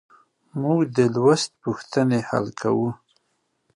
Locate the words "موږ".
0.61-0.79